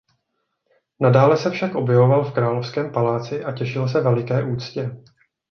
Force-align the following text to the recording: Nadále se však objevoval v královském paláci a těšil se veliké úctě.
Nadále 1.01 1.37
se 1.37 1.51
však 1.51 1.75
objevoval 1.75 2.23
v 2.23 2.33
královském 2.33 2.91
paláci 2.91 3.43
a 3.43 3.51
těšil 3.51 3.87
se 3.87 4.01
veliké 4.01 4.43
úctě. 4.43 4.97